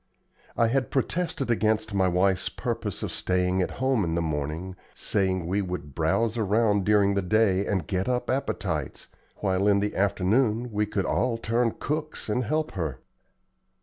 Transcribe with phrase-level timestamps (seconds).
[0.57, 5.45] I had protested against my wife's purpose of staying at home in the morning, saying
[5.45, 9.09] we would "browse around during the day and get up appetites,
[9.41, 12.97] while in the afternoon we could all turn cooks and help her."